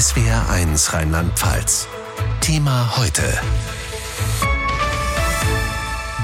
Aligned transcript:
SWR1 0.00 0.94
Rheinland-Pfalz. 0.94 1.86
Thema 2.40 2.96
heute. 2.96 3.38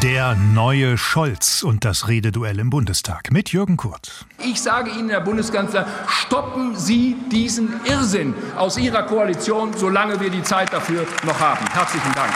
Der 0.03 0.35
neue 0.35 0.97
Scholz 0.97 1.63
und 1.63 1.85
das 1.85 2.09
Rededuell 2.09 2.59
im 2.59 2.71
Bundestag 2.71 3.31
mit 3.33 3.53
Jürgen 3.53 3.77
Kurt. 3.77 4.25
Ich 4.39 4.63
sage 4.63 4.91
Ihnen, 4.93 5.11
Herr 5.11 5.21
Bundeskanzler, 5.21 5.87
stoppen 6.09 6.75
Sie 6.75 7.17
diesen 7.31 7.79
Irrsinn 7.85 8.33
aus 8.57 8.79
Ihrer 8.79 9.03
Koalition, 9.03 9.75
solange 9.77 10.19
wir 10.21 10.31
die 10.31 10.43
Zeit 10.43 10.73
dafür 10.73 11.07
noch 11.27 11.39
haben. 11.39 11.67
Herzlichen 11.71 12.13
Dank. 12.15 12.33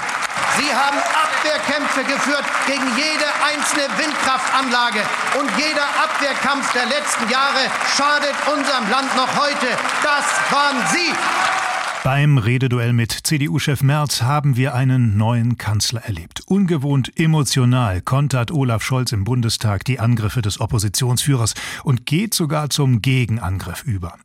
Sie 0.59 0.75
haben 0.75 0.99
Abwehrkämpfe 1.41 2.05
geführt 2.05 2.45
gegen 2.67 2.85
jede 2.97 3.25
einzelne 3.43 3.89
Windkraftanlage. 3.97 5.01
Und 5.39 5.51
jeder 5.57 5.89
Abwehrkampf 6.05 6.71
der 6.75 6.85
letzten 6.85 7.31
Jahre 7.31 7.65
schadet 7.97 8.35
unserem 8.47 8.91
Land 8.91 9.17
noch 9.17 9.35
heute. 9.37 9.67
Das 10.03 10.25
waren 10.51 10.77
Sie. 10.93 11.15
Beim 12.05 12.37
Rededuell 12.37 12.93
mit 12.93 13.13
CDU-Chef 13.13 13.83
Merz 13.83 14.21
haben 14.21 14.57
wir 14.57 14.75
einen 14.75 15.17
neuen 15.17 15.57
Kanzler 15.57 16.03
erlebt. 16.03 16.43
Ungewohnt 16.47 17.19
emotional 17.19 18.03
kontert 18.03 18.51
Olaf 18.51 18.83
Scholz 18.83 19.13
im 19.13 19.25
Bundestag 19.25 19.85
die 19.85 19.99
Angriffe 19.99 20.43
des 20.43 20.61
Oppositionsführers 20.61 21.55
und 21.85 22.05
geht 22.05 22.35
sogar 22.35 22.69
zum 22.69 23.01
Gegenangriff 23.01 23.83
über. 23.85 24.17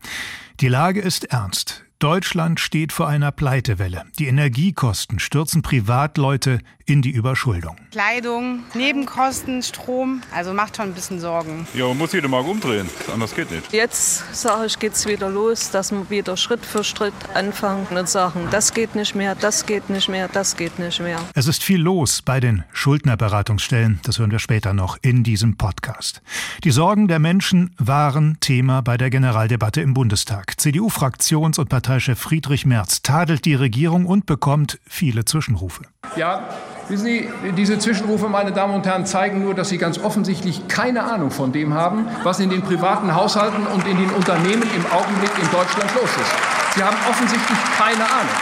Die 0.59 0.67
Lage 0.67 0.99
ist 0.99 1.25
ernst. 1.25 1.85
Deutschland 1.99 2.59
steht 2.59 2.91
vor 2.91 3.07
einer 3.07 3.31
Pleitewelle. 3.31 4.03
Die 4.19 4.27
Energiekosten 4.27 5.17
stürzen 5.17 5.61
Privatleute 5.61 6.59
in 6.85 7.01
die 7.01 7.11
Überschuldung. 7.11 7.77
Kleidung, 7.91 8.63
Nebenkosten, 8.73 9.63
Strom, 9.63 10.21
also 10.33 10.53
macht 10.53 10.77
schon 10.77 10.89
ein 10.89 10.93
bisschen 10.93 11.19
Sorgen. 11.19 11.67
Ja, 11.73 11.87
man 11.87 11.97
muss 11.97 12.13
jeden 12.13 12.29
Mal 12.29 12.41
umdrehen, 12.41 12.87
anders 13.11 13.33
geht 13.33 13.49
nicht. 13.51 13.73
Jetzt 13.73 14.35
sage 14.35 14.67
ich, 14.67 14.77
geht 14.77 14.93
es 14.93 15.07
wieder 15.07 15.29
los, 15.29 15.71
dass 15.71 15.91
wir 15.91 16.09
wieder 16.09 16.37
Schritt 16.37 16.63
für 16.63 16.83
Schritt 16.83 17.13
anfangen 17.33 17.87
und 17.89 18.07
sagen, 18.07 18.47
das 18.51 18.73
geht 18.73 18.93
nicht 18.95 19.15
mehr, 19.15 19.33
das 19.33 19.65
geht 19.65 19.89
nicht 19.89 20.09
mehr, 20.09 20.27
das 20.27 20.55
geht 20.55 20.77
nicht 20.77 20.99
mehr. 20.99 21.19
Es 21.33 21.47
ist 21.47 21.63
viel 21.63 21.81
los 21.81 22.21
bei 22.21 22.39
den 22.39 22.63
Schuldnerberatungsstellen, 22.71 23.99
das 24.03 24.19
hören 24.19 24.31
wir 24.31 24.39
später 24.39 24.73
noch 24.73 24.97
in 25.01 25.23
diesem 25.23 25.57
Podcast. 25.57 26.21
Die 26.63 26.71
Sorgen 26.71 27.07
der 27.07 27.19
Menschen 27.19 27.73
waren 27.77 28.37
Thema 28.41 28.81
bei 28.81 28.97
der 28.97 29.09
Generaldebatte 29.09 29.81
im 29.81 29.93
Bundestag. 29.93 30.53
CDU-Fraktions- 30.59 31.59
und 31.59 31.69
Parteichef 31.69 32.19
Friedrich 32.19 32.65
Merz 32.65 33.01
tadelt 33.01 33.45
die 33.45 33.55
Regierung 33.55 34.05
und 34.05 34.25
bekommt 34.25 34.79
viele 34.87 35.25
Zwischenrufe. 35.25 35.83
Ja, 36.15 36.47
Wissen 36.87 37.05
Sie, 37.05 37.29
diese 37.57 37.79
Zwischenrufe, 37.79 38.29
meine 38.29 38.51
Damen 38.51 38.75
und 38.75 38.85
Herren, 38.85 39.07
zeigen 39.07 39.41
nur, 39.43 39.55
dass 39.55 39.69
Sie 39.69 39.79
ganz 39.79 39.97
offensichtlich 39.97 40.67
keine 40.67 41.03
Ahnung 41.03 41.31
von 41.31 41.51
dem 41.51 41.73
haben, 41.73 42.07
was 42.23 42.39
in 42.39 42.51
den 42.51 42.61
privaten 42.61 43.15
Haushalten 43.15 43.65
und 43.65 43.87
in 43.87 43.97
den 43.97 44.11
Unternehmen 44.11 44.61
im 44.61 44.85
Augenblick 44.91 45.31
in 45.41 45.49
Deutschland 45.49 45.91
los 45.95 46.09
ist. 46.09 46.75
Sie 46.75 46.83
haben 46.83 46.97
offensichtlich 47.09 47.57
keine 47.77 48.03
Ahnung. 48.03 48.35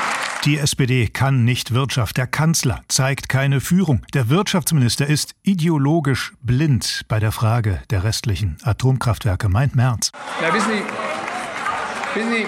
Die 0.43 0.57
SPD 0.57 1.07
kann 1.07 1.45
nicht 1.45 1.73
Wirtschaft. 1.73 2.17
Der 2.17 2.27
Kanzler 2.27 2.81
zeigt 2.89 3.29
keine 3.29 3.61
Führung. 3.61 4.01
Der 4.13 4.27
Wirtschaftsminister 4.27 5.07
ist 5.07 5.35
ideologisch 5.43 6.33
blind 6.41 7.03
bei 7.07 7.21
der 7.21 7.31
Frage 7.31 7.81
der 7.91 8.03
restlichen 8.03 8.57
Atomkraftwerke, 8.61 9.47
meint 9.47 9.73
Merz. 9.73 10.11
Ja, 10.41 10.53
wissen 10.53 10.69
Sie, 10.69 12.19
wissen 12.19 12.31
Sie 12.33 12.45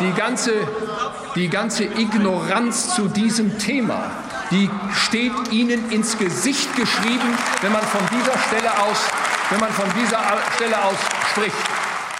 die, 0.00 0.12
ganze, 0.12 0.52
die 1.34 1.48
ganze 1.48 1.84
Ignoranz 1.84 2.94
zu 2.94 3.08
diesem 3.08 3.58
Thema, 3.58 4.10
die 4.50 4.70
steht 4.94 5.32
Ihnen 5.52 5.90
ins 5.90 6.18
Gesicht 6.18 6.74
geschrieben, 6.76 7.36
wenn 7.60 7.72
man 7.72 7.82
von 7.82 8.00
dieser 8.10 8.38
Stelle 8.38 8.70
aus, 8.82 8.98
wenn 9.50 9.60
man 9.60 9.70
von 9.70 9.86
dieser 10.00 10.20
Stelle 10.56 10.82
aus 10.84 10.96
spricht. 11.32 11.56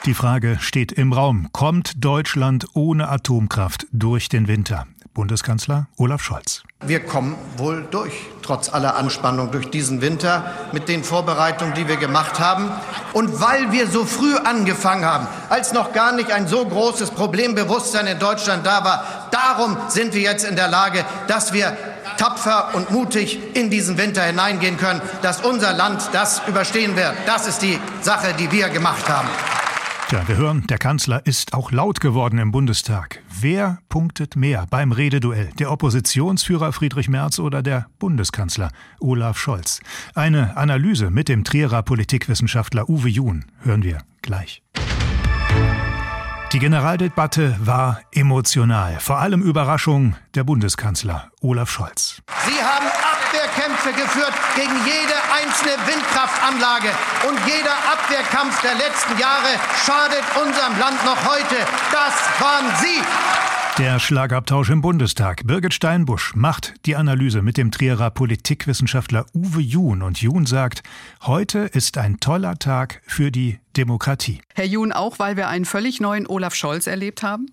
Die 0.04 0.14
Frage 0.14 0.58
steht 0.60 0.92
im 0.92 1.12
Raum. 1.12 1.48
Kommt 1.52 2.04
Deutschland 2.04 2.66
ohne 2.74 3.08
Atomkraft 3.08 3.86
durch 3.92 4.28
den 4.28 4.48
Winter? 4.48 4.86
Bundeskanzler 5.18 5.88
Olaf 5.96 6.22
Scholz. 6.22 6.62
Wir 6.86 7.00
kommen 7.00 7.34
wohl 7.56 7.84
durch, 7.90 8.12
trotz 8.40 8.72
aller 8.72 8.94
Anspannung 8.94 9.50
durch 9.50 9.68
diesen 9.68 10.00
Winter 10.00 10.54
mit 10.72 10.88
den 10.88 11.02
Vorbereitungen, 11.02 11.74
die 11.74 11.88
wir 11.88 11.96
gemacht 11.96 12.38
haben. 12.38 12.70
Und 13.12 13.40
weil 13.40 13.72
wir 13.72 13.88
so 13.88 14.04
früh 14.04 14.36
angefangen 14.36 15.04
haben, 15.04 15.26
als 15.48 15.72
noch 15.72 15.92
gar 15.92 16.12
nicht 16.12 16.30
ein 16.30 16.46
so 16.46 16.64
großes 16.64 17.10
Problembewusstsein 17.10 18.06
in 18.06 18.20
Deutschland 18.20 18.64
da 18.64 18.84
war, 18.84 19.28
darum 19.32 19.76
sind 19.88 20.14
wir 20.14 20.22
jetzt 20.22 20.44
in 20.44 20.54
der 20.54 20.68
Lage, 20.68 21.04
dass 21.26 21.52
wir 21.52 21.76
tapfer 22.18 22.74
und 22.74 22.90
mutig 22.90 23.38
in 23.54 23.70
diesen 23.70 23.96
Winter 23.96 24.22
hineingehen 24.22 24.76
können, 24.76 25.00
dass 25.22 25.40
unser 25.40 25.72
Land 25.72 26.10
das 26.12 26.42
überstehen 26.46 26.96
wird. 26.96 27.14
Das 27.26 27.46
ist 27.46 27.62
die 27.62 27.78
Sache, 28.02 28.34
die 28.38 28.50
wir 28.52 28.68
gemacht 28.68 29.08
haben. 29.08 29.28
Tja, 30.08 30.26
wir 30.26 30.38
hören, 30.38 30.66
der 30.68 30.78
Kanzler 30.78 31.26
ist 31.26 31.52
auch 31.52 31.70
laut 31.70 32.00
geworden 32.00 32.38
im 32.38 32.50
Bundestag. 32.50 33.22
Wer 33.28 33.80
punktet 33.90 34.36
mehr 34.36 34.64
beim 34.70 34.90
Rededuell? 34.92 35.50
Der 35.58 35.70
Oppositionsführer 35.70 36.72
Friedrich 36.72 37.10
Merz 37.10 37.38
oder 37.38 37.62
der 37.62 37.88
Bundeskanzler 37.98 38.70
Olaf 39.00 39.38
Scholz? 39.38 39.80
Eine 40.14 40.56
Analyse 40.56 41.10
mit 41.10 41.28
dem 41.28 41.44
Trierer 41.44 41.82
Politikwissenschaftler 41.82 42.88
Uwe 42.88 43.10
Jun 43.10 43.44
hören 43.60 43.82
wir 43.82 43.98
gleich. 44.22 44.62
Die 46.52 46.60
Generaldebatte 46.60 47.56
war 47.60 48.00
emotional. 48.10 48.96
Vor 49.00 49.18
allem 49.18 49.42
Überraschung 49.42 50.16
der 50.34 50.44
Bundeskanzler 50.44 51.30
Olaf 51.42 51.70
Scholz. 51.70 52.22
Sie 52.46 52.64
haben 52.64 52.86
Abwehrkämpfe 52.86 53.92
geführt 53.92 54.32
gegen 54.56 54.72
jede 54.86 55.12
einzelne 55.28 55.76
Windkraftanlage. 55.86 56.88
Und 57.28 57.38
jeder 57.46 57.76
Abwehrkampf 57.92 58.62
der 58.62 58.76
letzten 58.76 59.18
Jahre 59.18 59.60
schadet 59.84 60.24
unserem 60.42 60.78
Land 60.78 61.04
noch 61.04 61.22
heute. 61.28 61.56
Das 61.92 62.14
waren 62.40 62.74
Sie. 62.80 63.02
Der 63.76 64.00
Schlagabtausch 64.00 64.70
im 64.70 64.80
Bundestag. 64.80 65.46
Birgit 65.46 65.74
Steinbusch 65.74 66.34
macht 66.34 66.74
die 66.86 66.96
Analyse 66.96 67.42
mit 67.42 67.58
dem 67.58 67.70
Trierer 67.70 68.10
Politikwissenschaftler 68.10 69.26
Uwe 69.34 69.60
Jun. 69.60 70.02
Und 70.02 70.20
Jun 70.22 70.46
sagt, 70.46 70.82
heute 71.22 71.58
ist 71.58 71.98
ein 71.98 72.18
toller 72.18 72.58
Tag 72.58 73.02
für 73.06 73.30
die 73.30 73.60
Demokratie. 73.78 74.40
Herr 74.54 74.66
Jun, 74.66 74.92
auch 74.92 75.18
weil 75.18 75.36
wir 75.36 75.48
einen 75.48 75.64
völlig 75.64 76.00
neuen 76.00 76.26
Olaf 76.26 76.54
Scholz 76.54 76.86
erlebt 76.86 77.22
haben? 77.22 77.46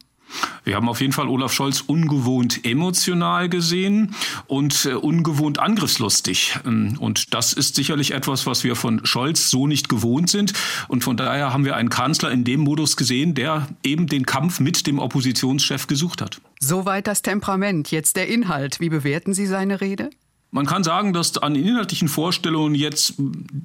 Wir 0.64 0.76
haben 0.76 0.90
auf 0.90 1.00
jeden 1.00 1.14
Fall 1.14 1.28
Olaf 1.28 1.54
Scholz 1.54 1.82
ungewohnt 1.82 2.66
emotional 2.66 3.48
gesehen 3.48 4.16
und 4.48 4.86
äh, 4.86 4.94
ungewohnt 4.94 5.60
angriffslustig. 5.60 6.58
Ähm, 6.66 6.98
und 7.00 7.34
das 7.36 7.54
ist 7.54 7.76
sicherlich 7.76 8.12
etwas, 8.12 8.48
was 8.48 8.64
wir 8.64 8.76
von 8.76 9.06
Scholz 9.06 9.52
so 9.52 9.68
nicht 9.68 9.88
gewohnt 9.88 10.30
sind. 10.30 10.54
Und 10.88 11.04
von 11.04 11.16
daher 11.16 11.54
haben 11.54 11.64
wir 11.64 11.76
einen 11.76 11.90
Kanzler 11.90 12.32
in 12.32 12.44
dem 12.44 12.62
Modus 12.62 12.98
gesehen, 12.98 13.36
der 13.36 13.68
eben 13.84 14.08
den 14.08 14.26
Kampf 14.26 14.60
mit 14.60 14.88
dem 14.88 14.98
Oppositionschef 14.98 15.86
gesucht 15.86 16.22
hat. 16.22 16.42
Soweit 16.60 17.06
das 17.06 17.22
Temperament. 17.22 17.92
Jetzt 17.92 18.16
der 18.16 18.28
Inhalt. 18.28 18.80
Wie 18.80 18.90
bewerten 18.90 19.36
Sie 19.36 19.46
seine 19.46 19.80
Rede? 19.80 20.10
Man 20.56 20.66
kann 20.66 20.86
sagen, 20.86 21.12
dass 21.12 21.38
an 21.38 21.54
inhaltlichen 21.54 22.08
Vorstellungen 22.08 22.76
jetzt 22.76 23.16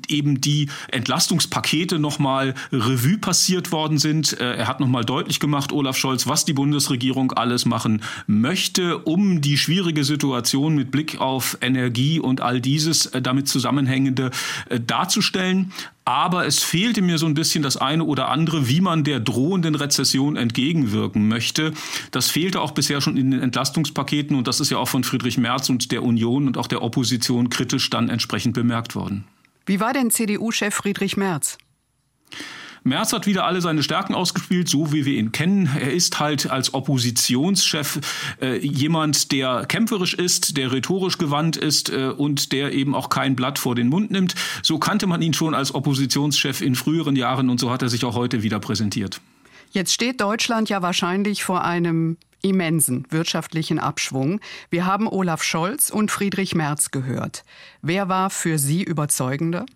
eben 0.09 0.41
die 0.41 0.69
Entlastungspakete 0.89 2.01
nochmal 2.01 2.53
Revue 2.73 3.17
passiert 3.17 3.71
worden 3.71 3.99
sind. 3.99 4.41
Äh, 4.41 4.57
er 4.57 4.67
hat 4.67 4.81
nochmal 4.81 5.05
deutlich 5.05 5.39
gemacht, 5.39 5.71
Olaf 5.71 5.97
Scholz, 5.97 6.27
was 6.27 6.45
die 6.45 6.53
Bundesregierung 6.53 7.31
alles 7.31 7.65
machen 7.65 8.03
möchte, 8.27 8.99
um 8.99 9.41
die 9.41 9.57
schwierige 9.57 10.03
Situation 10.03 10.75
mit 10.75 10.91
Blick 10.91 11.21
auf 11.21 11.59
Energie 11.61 12.19
und 12.19 12.41
all 12.41 12.61
dieses 12.61 13.07
äh, 13.07 13.23
damit 13.23 13.47
zusammenhängende 13.47 14.33
äh, 14.69 14.81
darzustellen. 14.81 15.71
Aber 16.11 16.45
es 16.45 16.59
fehlte 16.59 17.03
mir 17.03 17.19
so 17.19 17.27
ein 17.27 17.35
bisschen 17.35 17.63
das 17.63 17.77
eine 17.77 18.03
oder 18.03 18.31
andere, 18.31 18.69
wie 18.69 18.81
man 18.81 19.05
der 19.05 19.21
drohenden 19.21 19.77
Rezession 19.77 20.35
entgegenwirken 20.35 21.29
möchte. 21.29 21.73
Das 22.11 22.33
fehlte 22.33 22.61
auch 22.61 22.73
bisher 22.73 23.01
schon 23.01 23.17
in 23.17 23.31
den 23.31 23.41
Entlastungspaketen 23.41 24.37
und 24.37 24.49
das 24.49 24.59
ist 24.59 24.71
ja 24.71 24.79
auch 24.79 24.89
von 24.89 25.05
Friedrich 25.05 25.39
Merz 25.39 25.69
und 25.69 25.93
der 25.93 26.03
Union 26.03 26.49
und 26.49 26.59
auch 26.59 26.67
der 26.67 26.83
Opposition 26.83 27.49
kritisch 27.49 27.91
dann 27.91 28.09
entsprechend 28.09 28.55
bemerkt 28.55 28.97
worden. 28.97 29.25
Wie 29.67 29.79
war 29.79 29.93
denn 29.93 30.11
CDU-Chef 30.11 30.75
Friedrich 30.75 31.17
Merz? 31.17 31.59
Merz 32.83 33.13
hat 33.13 33.27
wieder 33.27 33.45
alle 33.45 33.61
seine 33.61 33.83
Stärken 33.83 34.15
ausgespielt, 34.15 34.69
so 34.69 34.93
wie 34.93 35.05
wir 35.05 35.15
ihn 35.15 35.33
kennen. 35.33 35.69
Er 35.79 35.93
ist 35.93 36.19
halt 36.19 36.51
als 36.51 36.73
Oppositionschef 36.73 38.01
äh, 38.41 38.59
jemand, 38.59 39.33
der 39.33 39.67
kämpferisch 39.67 40.15
ist, 40.15 40.57
der 40.57 40.73
rhetorisch 40.73 41.19
gewandt 41.19 41.57
ist 41.57 41.91
äh, 41.91 42.09
und 42.09 42.53
der 42.53 42.73
eben 42.73 42.95
auch 42.95 43.09
kein 43.09 43.37
Blatt 43.37 43.59
vor 43.59 43.75
den 43.75 43.89
Mund 43.89 44.11
nimmt. 44.11 44.35
So 44.63 44.79
kannte 44.79 45.07
man 45.07 45.21
ihn 45.23 45.35
schon 45.35 45.55
als 45.55 45.75
Oppositionschef 45.75 46.61
in 46.63 46.75
früheren 46.75 47.17
Jahren 47.17 47.51
und 47.51 47.61
so 47.61 47.71
hat 47.71 47.83
er 47.83 47.89
sich 47.89 48.05
auch 48.05 48.15
heute 48.15 48.43
wieder 48.43 48.61
präsentiert. 48.61 49.21
Jetzt 49.73 49.93
steht 49.93 50.21
Deutschland 50.21 50.69
ja 50.69 50.83
wahrscheinlich 50.83 51.45
vor 51.45 51.65
einem 51.65 52.17
immensen 52.43 53.07
wirtschaftlichen 53.11 53.79
Abschwung. 53.79 54.41
Wir 54.71 54.87
haben 54.87 55.07
Olaf 55.07 55.43
Scholz 55.43 55.91
und 55.91 56.11
Friedrich 56.11 56.55
Merz 56.55 56.91
gehört. 56.91 57.45
Wer 57.83 58.09
war 58.09 58.31
für 58.31 58.59
Sie 58.59 58.83
überzeugender? 58.83 59.67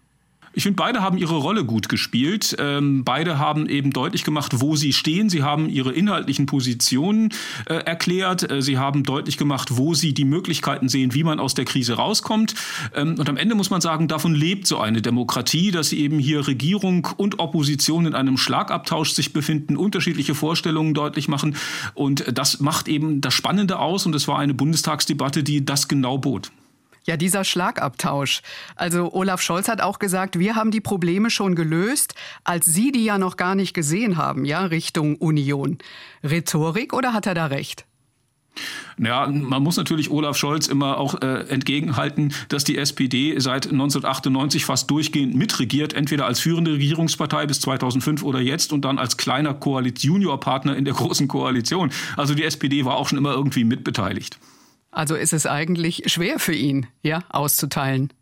Ich 0.56 0.62
finde, 0.62 0.76
beide 0.76 1.02
haben 1.02 1.18
ihre 1.18 1.36
Rolle 1.36 1.64
gut 1.64 1.88
gespielt. 1.88 2.54
Ähm, 2.60 3.02
beide 3.04 3.38
haben 3.38 3.68
eben 3.68 3.92
deutlich 3.92 4.22
gemacht, 4.22 4.60
wo 4.60 4.76
sie 4.76 4.92
stehen. 4.92 5.28
Sie 5.28 5.42
haben 5.42 5.68
ihre 5.68 5.92
inhaltlichen 5.92 6.46
Positionen 6.46 7.30
äh, 7.66 7.74
erklärt. 7.74 8.48
Äh, 8.48 8.62
sie 8.62 8.78
haben 8.78 9.02
deutlich 9.02 9.36
gemacht, 9.36 9.76
wo 9.76 9.94
sie 9.94 10.14
die 10.14 10.24
Möglichkeiten 10.24 10.88
sehen, 10.88 11.12
wie 11.12 11.24
man 11.24 11.40
aus 11.40 11.54
der 11.54 11.64
Krise 11.64 11.94
rauskommt. 11.94 12.54
Ähm, 12.94 13.16
und 13.18 13.28
am 13.28 13.36
Ende 13.36 13.56
muss 13.56 13.70
man 13.70 13.80
sagen, 13.80 14.06
davon 14.06 14.34
lebt 14.34 14.68
so 14.68 14.78
eine 14.78 15.02
Demokratie, 15.02 15.72
dass 15.72 15.88
sie 15.88 15.98
eben 15.98 16.20
hier 16.20 16.46
Regierung 16.46 17.08
und 17.16 17.40
Opposition 17.40 18.06
in 18.06 18.14
einem 18.14 18.36
Schlagabtausch 18.36 19.10
sich 19.10 19.32
befinden, 19.32 19.76
unterschiedliche 19.76 20.36
Vorstellungen 20.36 20.94
deutlich 20.94 21.26
machen. 21.26 21.56
Und 21.94 22.24
das 22.32 22.60
macht 22.60 22.86
eben 22.86 23.20
das 23.20 23.34
Spannende 23.34 23.80
aus. 23.80 24.06
Und 24.06 24.14
es 24.14 24.28
war 24.28 24.38
eine 24.38 24.54
Bundestagsdebatte, 24.54 25.42
die 25.42 25.64
das 25.64 25.88
genau 25.88 26.16
bot. 26.18 26.52
Ja, 27.06 27.16
dieser 27.18 27.44
Schlagabtausch. 27.44 28.40
Also 28.76 29.12
Olaf 29.12 29.42
Scholz 29.42 29.68
hat 29.68 29.82
auch 29.82 29.98
gesagt, 29.98 30.38
wir 30.38 30.56
haben 30.56 30.70
die 30.70 30.80
Probleme 30.80 31.30
schon 31.30 31.54
gelöst, 31.54 32.14
als 32.44 32.64
Sie 32.64 32.92
die 32.92 33.04
ja 33.04 33.18
noch 33.18 33.36
gar 33.36 33.54
nicht 33.54 33.74
gesehen 33.74 34.16
haben, 34.16 34.44
ja, 34.44 34.64
Richtung 34.64 35.16
Union. 35.16 35.78
Rhetorik 36.22 36.94
oder 36.94 37.12
hat 37.12 37.26
er 37.26 37.34
da 37.34 37.46
recht? 37.46 37.84
Ja, 38.98 39.26
man 39.26 39.62
muss 39.62 39.76
natürlich 39.76 40.10
Olaf 40.10 40.36
Scholz 40.36 40.68
immer 40.68 40.98
auch 40.98 41.20
äh, 41.20 41.48
entgegenhalten, 41.48 42.32
dass 42.48 42.62
die 42.62 42.78
SPD 42.78 43.38
seit 43.40 43.66
1998 43.66 44.64
fast 44.64 44.90
durchgehend 44.90 45.34
mitregiert, 45.34 45.92
entweder 45.92 46.26
als 46.26 46.40
führende 46.40 46.72
Regierungspartei 46.72 47.46
bis 47.46 47.60
2005 47.60 48.22
oder 48.22 48.40
jetzt 48.40 48.72
und 48.72 48.84
dann 48.84 48.98
als 48.98 49.16
kleiner 49.16 49.54
Koalition-Juniorpartner 49.54 50.76
in 50.76 50.84
der 50.84 50.94
großen 50.94 51.26
Koalition. 51.26 51.90
Also 52.16 52.34
die 52.34 52.44
SPD 52.44 52.84
war 52.84 52.96
auch 52.96 53.08
schon 53.08 53.18
immer 53.18 53.32
irgendwie 53.32 53.64
mitbeteiligt. 53.64 54.38
Also 54.94 55.16
ist 55.16 55.32
es 55.32 55.46
eigentlich 55.46 56.04
schwer 56.06 56.38
für 56.38 56.54
ihn, 56.54 56.86
ja, 57.02 57.24
auszuteilen 57.28 58.12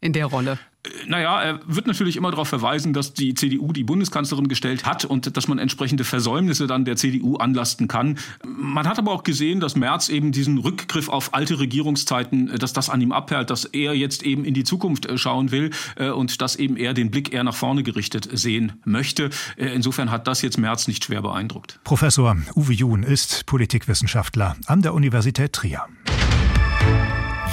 in 0.00 0.12
der 0.12 0.26
Rolle. 0.26 0.58
Naja, 1.06 1.42
er 1.42 1.60
wird 1.66 1.86
natürlich 1.86 2.16
immer 2.16 2.30
darauf 2.30 2.48
verweisen, 2.48 2.92
dass 2.92 3.12
die 3.12 3.34
CDU 3.34 3.72
die 3.72 3.84
Bundeskanzlerin 3.84 4.48
gestellt 4.48 4.86
hat 4.86 5.04
und 5.04 5.36
dass 5.36 5.48
man 5.48 5.58
entsprechende 5.58 6.04
Versäumnisse 6.04 6.66
dann 6.66 6.84
der 6.84 6.96
CDU 6.96 7.36
anlasten 7.36 7.88
kann. 7.88 8.18
Man 8.46 8.86
hat 8.86 8.98
aber 8.98 9.12
auch 9.12 9.24
gesehen, 9.24 9.60
dass 9.60 9.74
Merz 9.74 10.08
eben 10.08 10.30
diesen 10.32 10.58
Rückgriff 10.58 11.08
auf 11.08 11.34
alte 11.34 11.58
Regierungszeiten, 11.58 12.56
dass 12.58 12.72
das 12.72 12.90
an 12.90 13.00
ihm 13.00 13.12
abperlt, 13.12 13.50
dass 13.50 13.64
er 13.64 13.94
jetzt 13.94 14.22
eben 14.22 14.44
in 14.44 14.54
die 14.54 14.64
Zukunft 14.64 15.06
äh, 15.06 15.18
schauen 15.18 15.50
will 15.50 15.70
äh, 15.96 16.10
und 16.10 16.40
dass 16.40 16.56
eben 16.56 16.76
er 16.76 16.94
den 16.94 17.10
Blick 17.10 17.32
eher 17.32 17.44
nach 17.44 17.56
vorne 17.56 17.82
gerichtet 17.82 18.28
sehen 18.32 18.74
möchte. 18.84 19.30
Äh, 19.56 19.66
insofern 19.74 20.10
hat 20.10 20.28
das 20.28 20.42
jetzt 20.42 20.58
Merz 20.58 20.86
nicht 20.86 21.04
schwer 21.04 21.22
beeindruckt. 21.22 21.80
Professor 21.84 22.36
Uwe 22.54 22.72
Jun 22.72 23.02
ist 23.02 23.46
Politikwissenschaftler 23.46 24.56
an 24.66 24.82
der 24.82 24.94
Universität 24.94 25.52
Trier. 25.52 25.86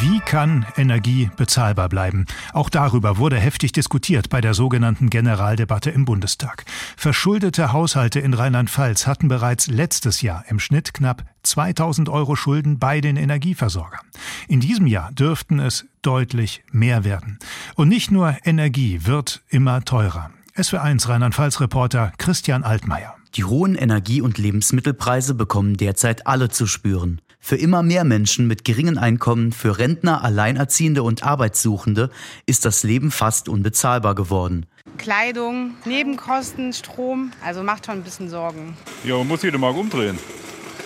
Wie 0.02 0.20
kann 0.20 0.66
Energie 0.76 1.30
bezahlbar 1.38 1.88
bleiben? 1.88 2.26
Auch 2.54 2.70
darüber 2.70 3.18
wurde 3.18 3.38
heftig 3.38 3.72
diskutiert 3.72 4.30
bei 4.30 4.42
der 4.42 4.54
sogenannten 4.54 5.10
Generaldebatte 5.10 5.90
im 5.90 6.04
Bundestag. 6.04 6.66
Verschuldete 6.98 7.72
Haushalte 7.72 8.20
in 8.20 8.34
Rheinland-Pfalz 8.34 9.08
hatten 9.08 9.30
bereits 9.30 9.68
letztes 9.68 10.22
Jahr 10.22 10.44
im 10.50 10.60
Schnitt 10.60 10.94
knapp 10.94 11.24
2000 11.44 12.10
Euro 12.10 12.36
Schulden 12.36 12.78
bei 12.78 13.00
den 13.00 13.16
Energieversorgern. 13.16 14.02
In 14.50 14.60
diesem 14.60 14.86
Jahr 14.86 15.12
dürften 15.14 15.60
es 15.60 15.86
deutlich 16.02 16.64
mehr 16.72 17.04
werden. 17.04 17.40
Und 17.76 17.88
nicht 17.88 18.12
nur 18.12 18.36
Energie 18.44 19.02
wird 19.06 19.44
immer 19.50 19.86
teurer. 19.86 20.30
SW1 20.56 21.08
Rheinland-Pfalz-Reporter 21.08 22.12
Christian 22.18 22.64
Altmaier. 22.64 23.16
Die 23.36 23.44
hohen 23.44 23.76
Energie- 23.76 24.22
und 24.22 24.38
Lebensmittelpreise 24.38 25.36
bekommen 25.36 25.76
derzeit 25.76 26.28
alle 26.28 26.50
zu 26.50 26.68
spüren. 26.68 27.20
Für 27.48 27.58
immer 27.58 27.84
mehr 27.84 28.06
Menschen 28.06 28.48
mit 28.48 28.66
geringen 28.66 28.98
Einkommen, 28.98 29.52
für 29.52 29.78
Rentner, 29.78 30.24
Alleinerziehende 30.24 31.04
und 31.04 31.22
Arbeitssuchende 31.22 32.10
ist 32.48 32.66
das 32.66 32.82
Leben 32.82 33.12
fast 33.12 33.50
unbezahlbar 33.50 34.16
geworden. 34.16 34.66
Kleidung, 34.98 35.76
Nebenkosten, 35.86 36.74
Strom, 36.74 37.34
also 37.46 37.62
macht 37.62 37.86
schon 37.86 38.00
ein 38.00 38.04
bisschen 38.04 38.32
Sorgen. 38.32 38.76
Ja, 39.04 39.16
man 39.20 39.28
muss 39.28 39.44
jede 39.44 39.60
Mark 39.60 39.78
umdrehen. 39.78 40.18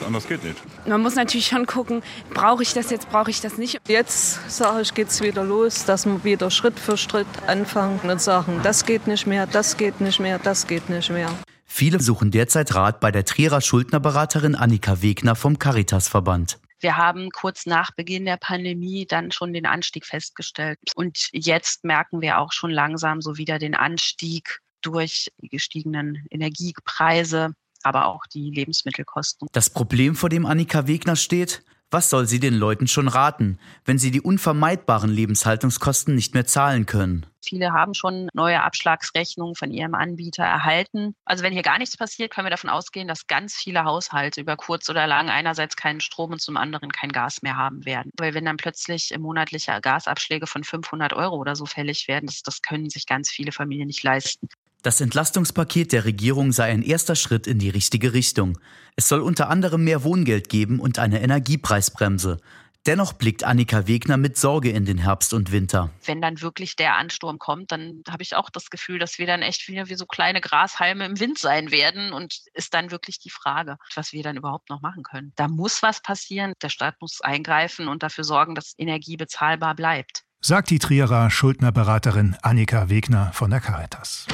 Anders 0.06 0.28
geht 0.28 0.44
nicht. 0.44 0.58
Man 0.86 1.02
muss 1.02 1.16
natürlich 1.16 1.48
schon 1.48 1.66
gucken, 1.66 2.02
brauche 2.34 2.62
ich 2.62 2.74
das 2.74 2.90
jetzt, 2.90 3.10
brauche 3.10 3.32
ich 3.32 3.40
das 3.40 3.58
nicht. 3.58 3.80
Jetzt 3.88 4.52
sage 4.52 4.82
ich, 4.82 4.94
geht 4.94 5.08
es 5.08 5.22
wieder 5.22 5.46
los, 5.46 5.86
dass 5.86 6.06
wir 6.06 6.22
wieder 6.26 6.52
Schritt 6.52 6.78
für 6.78 6.98
Schritt 6.98 7.28
anfangen 7.48 8.02
und 8.04 8.20
sagen, 8.20 8.60
das 8.64 8.86
geht 8.86 9.08
nicht 9.08 9.26
mehr, 9.26 9.48
das 9.48 9.78
geht 9.78 10.02
nicht 10.02 10.20
mehr, 10.20 10.40
das 10.40 10.68
geht 10.68 10.90
nicht 10.90 11.10
mehr. 11.10 11.30
Viele 11.72 12.02
suchen 12.02 12.32
derzeit 12.32 12.74
Rat 12.74 13.00
bei 13.00 13.12
der 13.12 13.24
Trierer 13.24 13.62
Schuldnerberaterin 13.62 14.56
Annika 14.56 15.02
Wegner 15.02 15.36
vom 15.36 15.60
Caritasverband. 15.60 16.60
Wir 16.82 16.98
haben 16.98 17.30
kurz 17.30 17.66
nach 17.66 17.92
Beginn 17.92 18.26
der 18.26 18.38
Pandemie 18.38 19.06
dann 19.06 19.32
schon 19.32 19.54
den 19.54 19.66
Anstieg 19.66 20.06
festgestellt. 20.06 20.80
Und 20.96 21.30
jetzt 21.32 21.86
merken 21.86 22.22
wir 22.22 22.40
auch 22.40 22.52
schon 22.52 22.72
langsam 22.72 23.22
so 23.22 23.38
wieder 23.38 23.60
den 23.60 23.76
Anstieg 23.76 24.60
durch 24.82 25.32
die 25.42 25.48
gestiegenen 25.48 26.26
Energiepreise, 26.32 27.54
aber 27.84 28.08
auch 28.08 28.26
die 28.26 28.50
Lebensmittelkosten. 28.50 29.48
Das 29.52 29.70
Problem, 29.70 30.16
vor 30.16 30.30
dem 30.30 30.46
Annika 30.46 30.88
Wegner 30.88 31.16
steht, 31.16 31.64
was 31.92 32.10
soll 32.10 32.28
sie 32.28 32.40
den 32.40 32.54
Leuten 32.54 32.88
schon 32.88 33.08
raten, 33.08 33.60
wenn 33.86 33.98
sie 33.98 34.12
die 34.12 34.22
unvermeidbaren 34.22 35.10
Lebenshaltungskosten 35.10 36.14
nicht 36.16 36.34
mehr 36.34 36.46
zahlen 36.46 36.86
können? 36.86 37.26
Viele 37.44 37.72
haben 37.72 37.94
schon 37.94 38.30
neue 38.34 38.62
Abschlagsrechnungen 38.62 39.56
von 39.56 39.72
ihrem 39.72 39.96
Anbieter 39.96 40.44
erhalten. 40.44 41.16
Also 41.26 41.44
wenn 41.44 41.54
hier 41.54 41.64
gar 41.64 41.80
nichts 41.80 41.98
passiert, 41.98 42.32
können 42.32 42.46
wir 42.46 42.52
davon 42.52 42.70
ausgehen, 42.70 43.08
dass 43.08 43.28
ganz 43.28 43.56
viele 43.56 43.86
Haushalte 43.86 44.42
über 44.42 44.56
kurz 44.58 44.90
oder 44.90 45.08
lang 45.08 45.30
einerseits 45.30 45.76
keinen 45.76 46.02
Strom 46.02 46.34
und 46.34 46.42
zum 46.42 46.58
anderen 46.58 46.92
kein 46.92 47.12
Gas 47.12 47.42
mehr 47.42 47.56
haben 47.56 47.86
werden. 47.86 48.12
Weil 48.18 48.34
wenn 48.34 48.46
dann 48.46 48.58
plötzlich 48.58 49.16
monatliche 49.18 49.80
Gasabschläge 49.82 50.48
von 50.48 50.64
500 50.64 51.14
Euro 51.14 51.38
oder 51.38 51.56
so 51.56 51.66
fällig 51.66 52.08
werden, 52.08 52.28
das, 52.28 52.44
das 52.44 52.62
können 52.62 52.90
sich 52.90 53.06
ganz 53.06 53.30
viele 53.30 53.52
Familien 53.52 53.88
nicht 53.88 54.04
leisten. 54.04 54.48
Das 54.82 55.02
Entlastungspaket 55.02 55.92
der 55.92 56.06
Regierung 56.06 56.54
sei 56.54 56.72
ein 56.72 56.84
erster 56.84 57.18
Schritt 57.18 57.48
in 57.48 57.60
die 57.60 57.70
richtige 57.70 58.14
Richtung. 58.14 58.58
Es 58.96 59.10
soll 59.10 59.20
unter 59.20 59.50
anderem 59.50 59.84
mehr 59.84 60.06
Wohngeld 60.06 60.48
geben 60.48 60.80
und 60.80 61.00
eine 61.00 61.22
Energiepreisbremse. 61.22 62.38
Dennoch 62.86 63.12
blickt 63.12 63.44
Annika 63.44 63.88
Wegner 63.88 64.16
mit 64.16 64.38
Sorge 64.38 64.70
in 64.72 64.86
den 64.86 64.98
Herbst 64.98 65.34
und 65.34 65.52
Winter. 65.52 65.90
Wenn 66.06 66.22
dann 66.22 66.42
wirklich 66.42 66.78
der 66.78 66.96
Ansturm 66.96 67.40
kommt, 67.40 67.74
dann 67.74 68.04
habe 68.10 68.24
ich 68.24 68.38
auch 68.38 68.50
das 68.50 68.70
Gefühl, 68.70 69.00
dass 69.00 69.20
wir 69.20 69.28
dann 69.28 69.42
echt 69.42 69.68
wieder 69.68 69.90
wie 69.90 69.96
so 69.96 70.06
kleine 70.06 70.40
Grashalme 70.40 71.06
im 71.06 71.20
Wind 71.20 71.38
sein 71.40 71.72
werden 71.72 72.14
und 72.14 72.40
ist 72.54 72.74
dann 72.74 72.90
wirklich 72.90 73.20
die 73.20 73.30
Frage, 73.30 73.76
was 73.96 74.14
wir 74.14 74.24
dann 74.24 74.38
überhaupt 74.38 74.70
noch 74.70 74.82
machen 74.82 75.04
können. 75.04 75.34
Da 75.36 75.50
muss 75.50 75.84
was 75.84 76.02
passieren. 76.02 76.54
Der 76.62 76.70
Staat 76.70 77.02
muss 77.02 77.20
eingreifen 77.20 77.90
und 77.90 78.02
dafür 78.02 78.24
sorgen, 78.24 78.56
dass 78.56 78.76
Energie 78.78 79.18
bezahlbar 79.18 79.76
bleibt. 79.76 80.24
Sagt 80.40 80.70
die 80.70 80.80
Trierer 80.80 81.30
Schuldnerberaterin 81.30 82.38
Annika 82.42 82.88
Wegner 82.88 83.34
von 83.34 83.52
der 83.52 83.60
Caritas. 83.60 84.26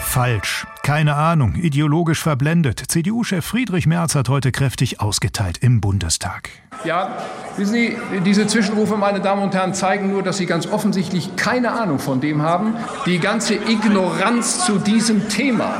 Falsch. 0.00 0.66
Keine 0.82 1.16
Ahnung. 1.16 1.54
Ideologisch 1.54 2.22
verblendet. 2.22 2.82
CDU-Chef 2.88 3.44
Friedrich 3.44 3.86
Merz 3.86 4.14
hat 4.14 4.28
heute 4.28 4.52
kräftig 4.52 5.00
ausgeteilt 5.00 5.58
im 5.58 5.80
Bundestag. 5.82 6.48
Ja, 6.84 7.18
wissen 7.56 7.74
Sie, 7.74 7.96
diese 8.24 8.46
Zwischenrufe, 8.46 8.96
meine 8.96 9.20
Damen 9.20 9.42
und 9.42 9.54
Herren, 9.54 9.74
zeigen 9.74 10.10
nur, 10.10 10.22
dass 10.22 10.38
Sie 10.38 10.46
ganz 10.46 10.66
offensichtlich 10.66 11.36
keine 11.36 11.72
Ahnung 11.72 11.98
von 11.98 12.20
dem 12.20 12.40
haben. 12.42 12.74
Die 13.04 13.18
ganze 13.18 13.54
Ignoranz 13.54 14.64
zu 14.64 14.78
diesem 14.78 15.28
Thema. 15.28 15.74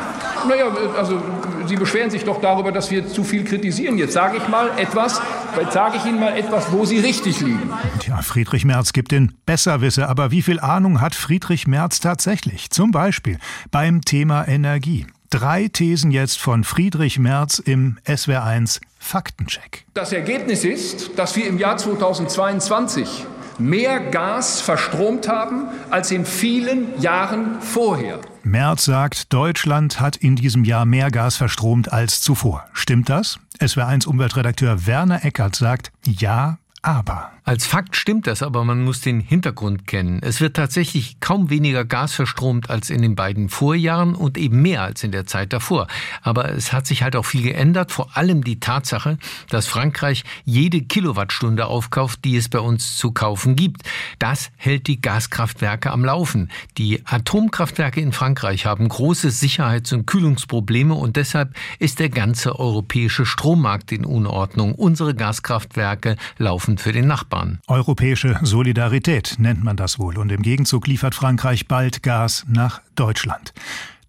Naja, 0.46 0.66
also 0.96 1.20
Sie 1.68 1.76
beschweren 1.76 2.10
sich 2.10 2.24
doch 2.24 2.40
darüber, 2.40 2.72
dass 2.72 2.90
wir 2.90 3.06
zu 3.06 3.24
viel 3.24 3.44
kritisieren. 3.44 3.98
Jetzt 3.98 4.14
sage 4.14 4.38
ich 4.38 4.48
mal 4.48 4.70
etwas, 4.78 5.20
jetzt 5.60 5.74
sage 5.74 5.98
ich 5.98 6.04
Ihnen 6.06 6.18
mal 6.18 6.36
etwas, 6.36 6.72
wo 6.72 6.84
Sie 6.84 6.98
richtig 6.98 7.40
liegen. 7.40 7.70
Tja, 8.00 8.22
Friedrich 8.22 8.64
Merz 8.64 8.92
gibt 8.92 9.12
den 9.12 9.34
Besserwisser, 9.46 10.08
aber 10.08 10.30
wie 10.30 10.42
viel 10.42 10.60
Ahnung 10.60 11.00
hat 11.00 11.14
Friedrich 11.14 11.66
Merz 11.66 12.00
tatsächlich? 12.00 12.70
Zum 12.70 12.90
Beispiel 12.90 13.38
beim 13.70 14.00
Thema 14.00 14.48
Energie. 14.48 15.06
Drei 15.30 15.68
Thesen 15.68 16.10
jetzt 16.10 16.38
von 16.38 16.64
Friedrich 16.64 17.18
Merz 17.18 17.58
im 17.58 17.98
SWR1 18.06 18.80
Faktencheck. 18.98 19.84
Das 19.92 20.12
Ergebnis 20.12 20.64
ist, 20.64 21.18
dass 21.18 21.36
wir 21.36 21.46
im 21.46 21.58
Jahr 21.58 21.76
2022 21.76 23.26
mehr 23.58 24.00
Gas 24.00 24.60
verstromt 24.60 25.28
haben 25.28 25.68
als 25.90 26.10
in 26.10 26.24
vielen 26.24 26.98
Jahren 27.00 27.60
vorher. 27.60 28.20
Merz 28.48 28.86
sagt, 28.86 29.34
Deutschland 29.34 30.00
hat 30.00 30.16
in 30.16 30.34
diesem 30.34 30.64
Jahr 30.64 30.86
mehr 30.86 31.10
Gas 31.10 31.36
verstromt 31.36 31.92
als 31.92 32.22
zuvor. 32.22 32.64
Stimmt 32.72 33.10
das? 33.10 33.38
SWR1 33.60 34.06
Umweltredakteur 34.06 34.86
Werner 34.86 35.22
Eckert 35.22 35.54
sagt, 35.54 35.92
ja, 36.06 36.56
aber. 36.82 37.32
Als 37.44 37.64
Fakt 37.64 37.96
stimmt 37.96 38.26
das, 38.26 38.42
aber 38.42 38.62
man 38.62 38.84
muss 38.84 39.00
den 39.00 39.20
Hintergrund 39.20 39.86
kennen. 39.86 40.20
Es 40.22 40.40
wird 40.42 40.54
tatsächlich 40.54 41.18
kaum 41.20 41.48
weniger 41.48 41.86
Gas 41.86 42.12
verstromt 42.12 42.68
als 42.68 42.90
in 42.90 43.00
den 43.00 43.16
beiden 43.16 43.48
Vorjahren 43.48 44.14
und 44.14 44.36
eben 44.36 44.60
mehr 44.60 44.82
als 44.82 45.02
in 45.02 45.12
der 45.12 45.24
Zeit 45.24 45.54
davor. 45.54 45.86
Aber 46.20 46.52
es 46.52 46.74
hat 46.74 46.86
sich 46.86 47.02
halt 47.02 47.16
auch 47.16 47.24
viel 47.24 47.42
geändert, 47.42 47.90
vor 47.90 48.16
allem 48.18 48.44
die 48.44 48.60
Tatsache, 48.60 49.16
dass 49.48 49.66
Frankreich 49.66 50.24
jede 50.44 50.82
Kilowattstunde 50.82 51.66
aufkauft, 51.66 52.24
die 52.26 52.36
es 52.36 52.50
bei 52.50 52.60
uns 52.60 52.98
zu 52.98 53.12
kaufen 53.12 53.56
gibt. 53.56 53.82
Das 54.18 54.50
hält 54.56 54.86
die 54.86 55.00
Gaskraftwerke 55.00 55.90
am 55.90 56.04
Laufen. 56.04 56.50
Die 56.76 57.00
Atomkraftwerke 57.06 58.00
in 58.00 58.12
Frankreich 58.12 58.66
haben 58.66 58.88
große 58.88 59.30
Sicherheits- 59.30 59.94
und 59.94 60.06
Kühlungsprobleme 60.06 60.92
und 60.92 61.16
deshalb 61.16 61.54
ist 61.78 61.98
der 61.98 62.10
ganze 62.10 62.58
europäische 62.58 63.24
Strommarkt 63.24 63.90
in 63.90 64.04
Unordnung. 64.04 64.74
Unsere 64.74 65.14
Gaskraftwerke 65.14 66.16
laufen 66.36 66.67
offen 66.68 66.78
für 66.78 66.92
den 66.92 67.06
Nachbarn. 67.06 67.60
Europäische 67.66 68.38
Solidarität 68.42 69.36
nennt 69.38 69.64
man 69.64 69.76
das 69.76 69.98
wohl. 69.98 70.18
Und 70.18 70.30
im 70.30 70.42
Gegenzug 70.42 70.86
liefert 70.86 71.14
Frankreich 71.14 71.66
bald 71.66 72.02
Gas 72.02 72.44
nach 72.46 72.82
Deutschland. 72.94 73.54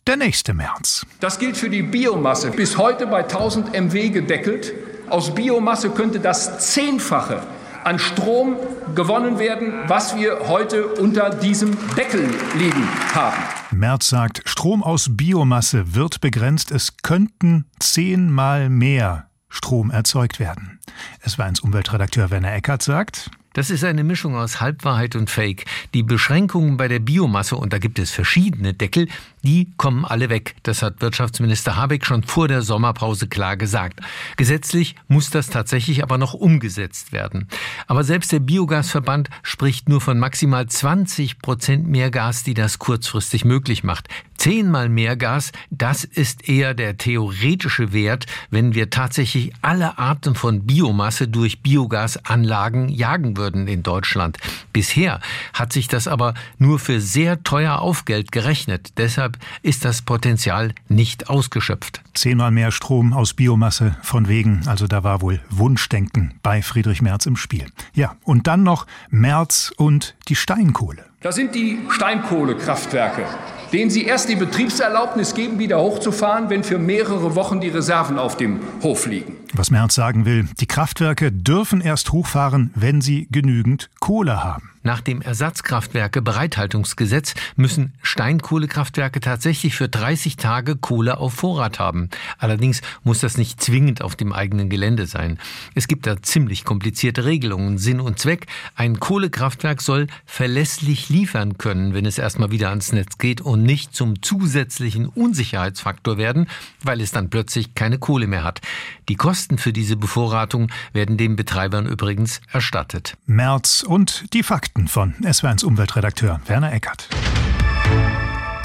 Der 0.06 0.18
nächste 0.18 0.54
März. 0.54 1.06
Das 1.22 1.40
gilt 1.40 1.56
für 1.56 1.70
die 1.70 1.84
Biomasse. 1.84 2.52
Bis 2.52 2.78
heute 2.78 3.08
bei 3.08 3.24
1000 3.24 3.74
MW 3.74 4.10
gedeckelt. 4.10 4.74
Aus 5.10 5.34
Biomasse 5.34 5.90
könnte 5.92 6.20
das 6.20 6.74
Zehnfache 6.74 7.44
an 7.86 7.98
Strom 7.98 8.58
gewonnen 8.94 9.40
werden, 9.40 9.74
was 9.88 10.18
wir 10.18 10.50
heute 10.50 10.88
unter 10.88 11.30
diesem 11.30 11.78
Deckel 11.96 12.30
liegen 12.58 12.88
haben. 13.14 13.42
Merz 13.72 14.10
sagt, 14.10 14.42
Strom 14.46 14.84
aus 14.84 15.08
Biomasse 15.12 15.96
wird 15.96 16.20
begrenzt. 16.20 16.72
Es 16.72 16.98
könnten 16.98 17.66
zehnmal 17.80 18.70
mehr 18.70 19.29
Strom 19.50 19.92
erzeugt 19.92 20.40
werden. 20.40 20.80
Es 21.22 21.38
war 21.38 21.48
ins 21.48 21.60
Umweltredakteur 21.60 22.30
Werner 22.30 22.54
Eckert 22.54 22.84
sagt, 22.84 23.32
das 23.54 23.72
ist 23.72 23.84
eine 23.84 24.04
Mischung 24.04 24.36
aus 24.36 24.62
Halbwahrheit 24.62 25.16
und 25.16 25.30
Fake. 25.30 25.66
Die 25.94 26.04
Beschränkungen 26.04 26.78
bei 26.78 26.88
der 26.88 27.00
Biomasse, 27.00 27.56
und 27.56 27.74
da 27.74 27.80
gibt 27.80 27.98
es 27.98 28.12
verschiedene 28.12 28.74
Deckel, 28.74 29.08
die 29.44 29.72
kommen 29.78 30.06
alle 30.06 30.30
weg. 30.30 30.56
Das 30.64 30.82
hat 30.82 31.02
Wirtschaftsminister 31.02 31.76
Habeck 31.76 32.06
schon 32.06 32.24
vor 32.24 32.48
der 32.48 32.62
Sommerpause 32.62 33.28
klar 33.28 33.58
gesagt. 33.58 34.00
Gesetzlich 34.38 34.96
muss 35.08 35.30
das 35.30 35.48
tatsächlich 35.48 36.04
aber 36.04 36.18
noch 36.18 36.34
umgesetzt 36.34 37.12
werden. 37.12 37.48
Aber 37.88 38.04
selbst 38.04 38.32
der 38.32 38.40
Biogasverband 38.40 39.30
spricht 39.44 39.90
nur 39.90 40.02
von 40.02 40.20
maximal 40.20 40.66
20 40.68 41.40
Prozent 41.40 41.88
mehr 41.88 42.12
Gas, 42.12 42.44
die 42.44 42.54
das 42.54 42.80
kurzfristig 42.80 43.46
möglich 43.46 43.84
macht. 43.84 44.08
Zehnmal 44.40 44.88
mehr 44.88 45.18
Gas, 45.18 45.52
das 45.70 46.06
ist 46.06 46.48
eher 46.48 46.74
der 46.74 46.98
theoretische 46.98 47.92
Wert, 47.92 48.26
wenn 48.50 48.74
wir 48.74 48.90
tatsächlich 48.90 49.52
alle 49.62 50.00
Arten 50.00 50.34
von 50.34 50.66
Biomasse 50.66 51.28
durch 51.28 51.62
Biogasanlagen 51.62 52.88
jagen 52.88 53.36
würden 53.36 53.68
in 53.68 53.84
Deutschland. 53.84 54.38
Bisher 54.72 55.20
hat 55.54 55.74
sich 55.74 55.90
das 55.90 56.08
aber 56.08 56.36
nur 56.58 56.80
für 56.80 57.02
sehr 57.02 57.44
teuer 57.44 57.80
Aufgeld 57.80 58.32
gerechnet. 58.32 58.98
Deshalb 58.98 59.29
ist 59.62 59.86
das 59.86 60.02
Potenzial 60.02 60.74
nicht 60.88 61.30
ausgeschöpft. 61.30 62.02
Zehnmal 62.14 62.52
mehr 62.52 62.72
Strom 62.72 63.14
aus 63.14 63.34
Biomasse 63.34 63.96
von 64.02 64.28
wegen, 64.28 64.62
also 64.68 64.88
da 64.88 65.04
war 65.04 65.22
wohl 65.22 65.40
Wunschdenken 65.50 66.34
bei 66.42 66.62
Friedrich 66.62 67.02
Merz 67.02 67.26
im 67.26 67.36
Spiel. 67.36 67.66
Ja, 67.94 68.16
und 68.24 68.48
dann 68.48 68.64
noch 68.64 68.88
Merz 69.10 69.72
und 69.78 70.16
die 70.28 70.36
Steinkohle. 70.36 71.06
Das 71.22 71.36
sind 71.36 71.54
die 71.56 71.80
Steinkohlekraftwerke 71.90 73.26
denen 73.72 73.90
Sie 73.90 74.04
erst 74.04 74.30
die 74.30 74.36
Betriebserlaubnis 74.36 75.34
geben, 75.34 75.60
wieder 75.60 75.80
hochzufahren, 75.80 76.50
wenn 76.50 76.64
für 76.64 76.78
mehrere 76.78 77.36
Wochen 77.36 77.62
die 77.62 77.70
Reserven 77.70 78.18
auf 78.18 78.38
dem 78.38 78.60
Hof 78.82 79.06
liegen. 79.06 79.36
Was 79.54 79.72
Merz 79.72 79.96
sagen 79.96 80.26
will, 80.26 80.48
die 80.60 80.66
Kraftwerke 80.66 81.32
dürfen 81.32 81.82
erst 81.82 82.12
hochfahren, 82.12 82.72
wenn 82.76 83.02
sie 83.02 83.28
genügend 83.32 83.90
Kohle 84.00 84.44
haben. 84.44 84.72
Nach 84.82 85.02
dem 85.02 85.22
Ersatzkraftwerke-Bereithaltungsgesetz 85.22 87.34
müssen 87.58 87.96
Steinkohlekraftwerke 88.02 89.20
tatsächlich 89.20 89.76
für 89.76 89.90
30 89.90 90.38
Tage 90.38 90.78
Kohle 90.78 91.18
auf 91.18 91.34
Vorrat 91.34 91.80
haben. 91.80 92.10
Allerdings 92.38 92.80
muss 93.04 93.20
das 93.20 93.38
nicht 93.38 93.62
zwingend 93.62 94.02
auf 94.02 94.16
dem 94.16 94.32
eigenen 94.32 94.70
Gelände 94.70 95.06
sein. 95.06 95.38
Es 95.76 95.90
gibt 95.90 96.08
da 96.08 96.22
ziemlich 96.22 96.64
komplizierte 96.64 97.26
Regelungen. 97.26 97.78
Sinn 97.78 98.00
und 98.00 98.20
Zweck, 98.20 98.48
ein 98.74 99.02
Kohlekraftwerk 99.02 99.82
soll 99.82 100.08
verlässlich 100.26 101.10
liefern 101.10 101.58
können, 101.58 101.94
wenn 101.94 102.06
es 102.06 102.18
erstmal 102.18 102.52
wieder 102.52 102.70
ans 102.70 102.94
Netz 102.94 103.18
geht 103.18 103.42
und 103.42 103.64
nicht 103.64 103.94
zum 103.94 104.22
zusätzlichen 104.22 105.08
Unsicherheitsfaktor 105.08 106.18
werden, 106.18 106.48
weil 106.84 107.02
es 107.02 107.12
dann 107.12 107.30
plötzlich 107.30 107.76
keine 107.76 108.00
Kohle 108.00 108.28
mehr 108.28 108.46
hat. 108.46 108.62
Die 109.10 109.16
Kosten 109.16 109.58
für 109.58 109.74
diese 109.74 109.98
Bevorratung 109.98 110.72
werden 110.94 111.18
den 111.18 111.36
Betreibern 111.36 111.86
übrigens 111.86 112.40
erstattet. 112.50 113.18
März 113.26 113.84
und 113.86 114.34
die 114.34 114.44
Fakten 114.44 114.69
von 114.88 115.14
SW1 115.22 115.66
Umweltredakteur 115.66 116.42
Werner 116.46 116.72
Eckert. 116.74 117.10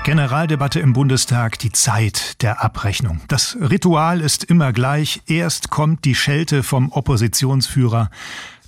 Generaldebatte 0.05 0.81
im 0.81 0.93
Bundestag, 0.93 1.59
die 1.59 1.73
Zeit 1.73 2.43
der 2.43 2.63
Abrechnung. 2.63 3.23
Das 3.29 3.57
Ritual 3.59 4.21
ist 4.21 4.45
immer 4.45 4.73
gleich. 4.73 5.23
Erst 5.27 5.71
kommt 5.71 6.05
die 6.05 6.15
Schelte 6.15 6.63
vom 6.63 6.93
Oppositionsführer, 6.93 8.11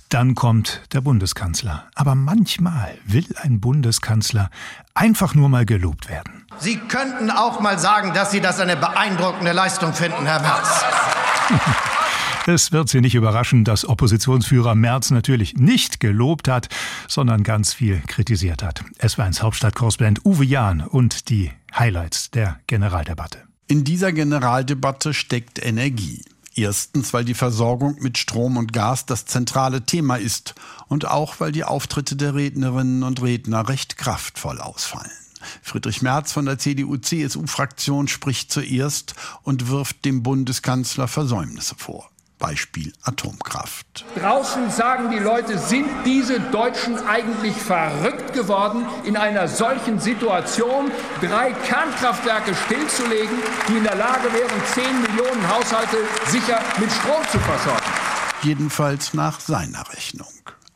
dann 0.09 0.35
kommt 0.35 0.81
der 0.93 1.01
Bundeskanzler. 1.01 1.85
Aber 1.93 2.15
manchmal 2.15 2.97
will 3.05 3.27
ein 3.41 3.59
Bundeskanzler 3.59 4.49
einfach 4.95 5.35
nur 5.35 5.49
mal 5.49 5.65
gelobt 5.65 6.09
werden. 6.09 6.45
Sie 6.57 6.77
könnten 6.77 7.29
auch 7.29 7.59
mal 7.59 7.77
sagen, 7.77 8.13
dass 8.13 8.31
Sie 8.31 8.41
das 8.41 8.59
eine 8.59 8.75
beeindruckende 8.75 9.51
Leistung 9.51 9.93
finden, 9.93 10.25
Herr 10.25 10.41
Merz. 10.41 10.83
Es 12.49 12.71
wird 12.71 12.87
Sie 12.87 13.01
nicht 13.01 13.13
überraschen, 13.13 13.65
dass 13.65 13.83
Oppositionsführer 13.83 14.73
Merz 14.73 15.11
natürlich 15.11 15.55
nicht 15.55 15.99
gelobt 15.99 16.47
hat, 16.47 16.69
sondern 17.09 17.43
ganz 17.43 17.73
viel 17.73 17.99
kritisiert 18.07 18.63
hat. 18.63 18.85
Es 18.97 19.17
war 19.17 19.27
ins 19.27 19.43
Hauptstadtkorrespondent 19.43 20.25
Uwe 20.25 20.45
Jahn 20.45 20.79
und 20.79 21.27
die 21.27 21.51
Highlights 21.77 22.31
der 22.31 22.61
Generaldebatte. 22.65 23.43
In 23.67 23.83
dieser 23.83 24.13
Generaldebatte 24.13 25.13
steckt 25.13 25.61
Energie. 25.61 26.23
Erstens, 26.55 27.13
weil 27.13 27.25
die 27.25 27.33
Versorgung 27.33 27.97
mit 27.99 28.17
Strom 28.17 28.55
und 28.55 28.71
Gas 28.71 29.05
das 29.05 29.25
zentrale 29.25 29.85
Thema 29.85 30.15
ist 30.15 30.55
und 30.87 31.05
auch, 31.05 31.41
weil 31.41 31.51
die 31.51 31.65
Auftritte 31.65 32.15
der 32.15 32.33
Rednerinnen 32.33 33.03
und 33.03 33.21
Redner 33.21 33.67
recht 33.67 33.97
kraftvoll 33.97 34.61
ausfallen. 34.61 35.11
Friedrich 35.61 36.01
Merz 36.01 36.31
von 36.31 36.45
der 36.45 36.57
CDU-CSU-Fraktion 36.57 38.07
spricht 38.07 38.53
zuerst 38.53 39.15
und 39.43 39.67
wirft 39.67 40.05
dem 40.05 40.23
Bundeskanzler 40.23 41.09
Versäumnisse 41.09 41.75
vor. 41.77 42.09
Beispiel 42.37 42.93
Atomkraft. 43.03 44.05
Draußen 44.19 44.69
sagen 44.69 45.09
die 45.11 45.19
Leute, 45.19 45.57
sind 45.57 45.87
diese 46.05 46.39
Deutschen 46.39 46.97
eigentlich 47.07 47.55
verrückt 47.55 48.33
geworden, 48.33 48.85
in 49.03 49.17
einer 49.17 49.47
solchen 49.47 49.99
Situation 49.99 50.91
drei 51.21 51.51
Kernkraftwerke 51.51 52.53
stillzulegen, 52.55 53.37
die 53.67 53.77
in 53.77 53.83
der 53.83 53.95
Lage 53.95 54.31
wären, 54.33 54.61
10 54.73 55.01
Millionen 55.01 55.47
Haushalte 55.49 55.97
sicher 56.27 56.59
mit 56.79 56.91
Strom 56.91 57.23
zu 57.31 57.39
versorgen. 57.39 57.85
Jedenfalls 58.43 59.13
nach 59.13 59.39
seiner 59.39 59.89
Rechnung. 59.91 60.27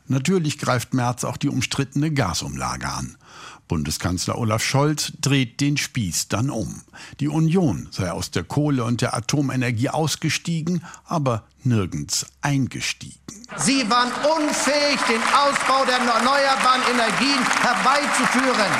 Natürlich 0.08 0.58
greift 0.58 0.94
Merz 0.94 1.24
auch 1.24 1.36
die 1.36 1.48
umstrittene 1.48 2.10
Gasumlage 2.10 2.86
an. 2.88 3.16
Bundeskanzler 3.72 4.36
Olaf 4.36 4.62
Scholz 4.62 5.12
dreht 5.22 5.62
den 5.62 5.78
Spieß 5.78 6.28
dann 6.28 6.50
um. 6.50 6.82
Die 7.20 7.28
Union 7.28 7.88
sei 7.90 8.12
aus 8.12 8.30
der 8.30 8.44
Kohle 8.44 8.84
und 8.84 9.00
der 9.00 9.16
Atomenergie 9.16 9.88
ausgestiegen, 9.88 10.84
aber 11.06 11.44
nirgends 11.64 12.26
eingestiegen. 12.42 13.16
Sie 13.56 13.88
waren 13.88 14.12
unfähig, 14.36 15.00
den 15.08 15.22
Ausbau 15.32 15.86
der 15.86 15.96
erneuerbaren 15.96 16.82
Energien 16.92 17.40
herbeizuführen. 17.62 18.72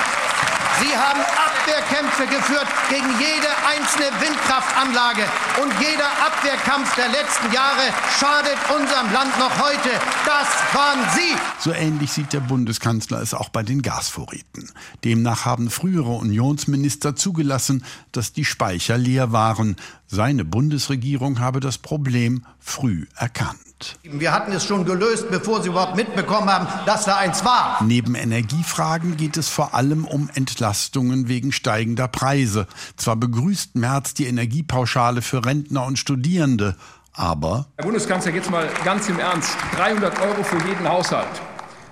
Sie 0.83 0.95
haben 0.95 1.21
Abwehrkämpfe 1.63 2.27
geführt 2.27 2.67
gegen 2.91 3.09
jede 3.21 3.49
einzelne 3.65 4.11
Windkraftanlage. 4.21 5.23
Und 5.63 5.73
jeder 5.81 6.11
Abwehrkampf 6.27 6.95
der 6.97 7.09
letzten 7.09 7.53
Jahre 7.53 7.83
schadet 8.19 8.59
unserem 8.75 9.13
Land 9.13 9.39
noch 9.39 9.57
heute. 9.61 9.91
Das 10.27 10.49
waren 10.75 10.99
Sie. 11.15 11.37
So 11.61 11.73
ähnlich 11.73 12.11
sieht 12.13 12.33
der 12.33 12.41
Bundeskanzler 12.41 13.23
es 13.23 13.33
auch 13.33 13.49
bei 13.49 13.63
den 13.63 13.83
Gasvorräten. 13.83 14.71
Demnach 15.05 15.45
haben 15.45 15.71
frühere 15.71 16.11
Unionsminister 16.11 17.15
zugelassen, 17.15 17.85
dass 18.11 18.33
die 18.33 18.45
Speicher 18.45 18.99
leer 18.99 19.31
waren. 19.31 19.77
Seine 20.09 20.45
Bundesregierung 20.45 21.39
habe 21.39 21.61
das 21.61 21.79
Problem 21.79 22.45
früh 22.59 23.07
erkannt. 23.15 23.61
Wir 24.03 24.33
hatten 24.33 24.53
es 24.53 24.65
schon 24.65 24.85
gelöst, 24.85 25.31
bevor 25.31 25.63
Sie 25.63 25.69
überhaupt 25.69 25.97
mitbekommen 25.97 26.49
haben, 26.49 26.67
dass 26.87 27.05
da 27.05 27.17
eins 27.17 27.45
war. 27.45 27.83
Neben 27.83 28.15
Energiefragen 28.15 29.17
geht 29.17 29.37
es 29.37 29.49
vor 29.49 29.75
allem 29.75 30.05
um 30.05 30.31
Entlastungen 30.35 31.29
wegen 31.29 31.53
steigender 31.53 32.09
Preise. 32.09 32.67
Zwar 32.97 33.17
begrüßt 33.17 33.77
Merz 33.77 34.15
die 34.15 34.27
Energiepauschale 34.27 35.23
für 35.23 35.45
Rentner 35.45 35.85
und 35.87 35.99
Studierende, 35.99 36.77
aber... 37.13 37.67
Herr 37.77 37.85
Bundeskanzler, 37.85 38.33
jetzt 38.33 38.51
mal 38.51 38.69
ganz 38.85 39.09
im 39.09 39.19
Ernst. 39.19 39.57
300 39.77 40.21
Euro 40.21 40.43
für 40.43 40.59
jeden 40.67 40.89
Haushalt. 40.89 41.43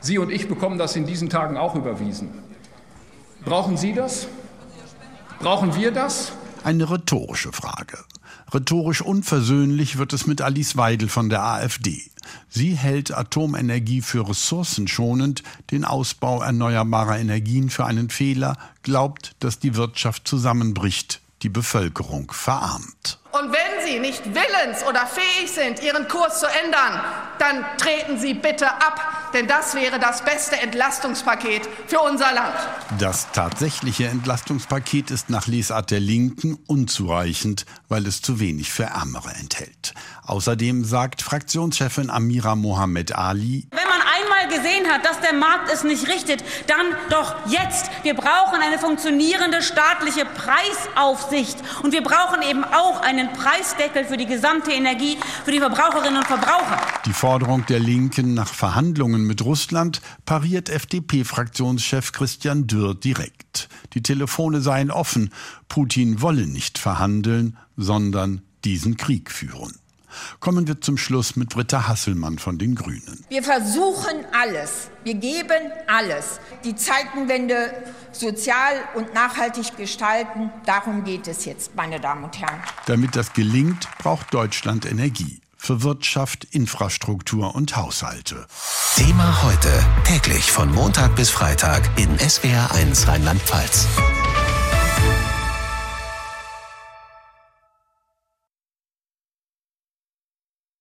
Sie 0.01 0.19
und 0.19 0.31
ich 0.31 0.49
bekommen 0.49 0.79
das 0.79 0.97
in 0.97 1.07
diesen 1.07 1.29
Tagen 1.29 1.57
auch 1.57 1.75
überwiesen. 1.75 2.31
Brauchen 3.45 3.77
Sie 3.77 3.93
das? 3.93 4.29
Brauchen 5.41 5.75
wir 5.75 5.93
das? 5.93 6.33
Eine 6.65 6.91
rhetorische 6.91 7.53
Frage. 7.53 7.99
Rhetorisch 8.53 9.01
unversöhnlich 9.01 9.99
wird 9.99 10.13
es 10.13 10.27
mit 10.27 10.43
Alice 10.43 10.77
Weidel 10.77 11.09
von 11.09 11.29
der 11.29 11.43
AfD. 11.43 12.03
Sie 12.49 12.75
hält 12.77 13.17
Atomenergie 13.17 14.03
für 14.03 14.29
ressourcenschonend, 14.29 15.45
den 15.71 15.85
Ausbau 15.85 16.43
erneuerbarer 16.43 17.19
Energien 17.19 17.71
für 17.71 17.85
einen 17.85 18.11
Fehler, 18.11 18.57
glaubt, 18.83 19.37
dass 19.39 19.61
die 19.61 19.77
Wirtschaft 19.77 20.27
zusammenbricht, 20.27 21.21
die 21.43 21.49
Bevölkerung 21.49 22.33
verarmt. 22.33 23.19
Und 23.33 23.53
wenn 23.53 23.87
Sie 23.87 24.01
nicht 24.01 24.25
willens 24.27 24.83
oder 24.89 25.07
fähig 25.07 25.51
sind, 25.51 25.83
Ihren 25.83 26.09
Kurs 26.09 26.41
zu 26.41 26.47
ändern, 26.47 27.01
dann 27.39 27.65
treten 27.79 28.19
Sie 28.19 28.35
bitte 28.35 28.67
ab, 28.69 29.01
denn 29.35 29.47
das 29.47 29.75
wäre 29.75 29.99
das 29.99 30.25
beste 30.25 30.57
Entlastungspaket 30.61 31.69
für 31.87 32.01
unser 32.01 32.33
Land. 32.33 32.57
Das 32.99 33.31
tatsächliche 33.33 34.09
Entlastungspaket 34.09 35.11
ist 35.11 35.31
nach 35.31 35.47
Lesart 35.47 35.91
der 35.91 36.01
Linken 36.01 36.59
unzureichend, 36.67 37.67
weil 37.89 38.07
es 38.07 38.23
zu 38.23 38.41
wenig 38.41 38.73
für 38.73 38.85
Ärmere 38.85 39.35
enthält. 39.35 39.95
Außerdem 40.25 40.85
sagt 40.85 41.23
Fraktionschefin 41.23 42.11
Amira 42.11 42.55
Mohamed 42.55 43.17
Ali, 43.17 43.67
gesehen 44.51 44.87
hat, 44.89 45.05
dass 45.05 45.21
der 45.21 45.33
Markt 45.33 45.71
es 45.73 45.85
nicht 45.85 46.09
richtet, 46.09 46.45
dann 46.67 46.87
doch 47.09 47.35
jetzt. 47.47 47.91
Wir 48.03 48.15
brauchen 48.15 48.61
eine 48.61 48.79
funktionierende 48.79 49.63
staatliche 49.63 50.27
Preisaufsicht 50.27 51.57
und 51.83 51.93
wir 51.93 52.03
brauchen 52.03 52.43
eben 52.43 52.65
auch 52.65 53.01
einen 53.01 53.33
Preisdeckel 53.33 54.05
für 54.05 54.17
die 54.17 54.27
gesamte 54.27 54.73
Energie 54.73 55.19
für 55.45 55.53
die 55.53 55.61
Verbraucherinnen 55.61 56.19
und 56.19 56.27
Verbraucher. 56.27 56.81
Die 57.07 57.13
Forderung 57.13 57.65
der 57.67 57.81
Linken 57.81 58.35
nach 58.35 58.53
Verhandlungen 58.53 59.27
mit 59.27 59.45
Russland 59.45 60.01
pariert 60.27 60.69
FDP-Fraktionschef 60.69 62.13
Christian 62.13 62.67
Dürr 62.67 62.95
direkt. 62.95 63.69
Die 63.95 64.03
Telefone 64.03 64.61
seien 64.61 64.91
offen, 64.91 65.33
Putin 65.69 66.21
wolle 66.21 66.47
nicht 66.47 66.79
verhandeln, 66.79 67.57
sondern 67.77 68.43
diesen 68.65 68.97
Krieg 68.97 69.31
führen. 69.31 69.80
Kommen 70.41 70.67
wir 70.67 70.81
zum 70.81 70.97
Schluss 70.97 71.37
mit 71.37 71.51
Britta 71.51 71.89
Hasselmann 71.89 72.39
von 72.39 72.59
den 72.59 72.75
Grünen. 72.75 73.25
Wir 73.29 73.43
versuchen 73.43 74.25
alles. 74.33 74.91
Wir 75.05 75.15
geben 75.15 75.73
alles. 75.87 76.41
Die 76.65 76.75
Zeitenwende 76.75 77.73
sozial 78.13 78.75
und 78.95 79.15
nachhaltig 79.15 79.77
gestalten. 79.77 80.51
Darum 80.67 81.05
geht 81.05 81.29
es 81.29 81.45
jetzt, 81.45 81.75
meine 81.75 82.01
Damen 82.01 82.25
und 82.25 82.41
Herren. 82.41 82.63
Damit 82.87 83.17
das 83.17 83.33
gelingt, 83.33 83.89
braucht 83.99 84.33
Deutschland 84.35 84.87
Energie. 84.87 85.41
Für 85.57 85.83
Wirtschaft, 85.83 86.45
Infrastruktur 86.53 87.55
und 87.55 87.77
Haushalte. 87.77 88.47
Thema 88.97 89.43
heute. 89.43 89.69
Täglich 90.05 90.51
von 90.51 90.73
Montag 90.73 91.15
bis 91.17 91.29
Freitag 91.29 91.83
in 91.99 92.17
SWR1 92.17 93.07
Rheinland-Pfalz. 93.07 93.87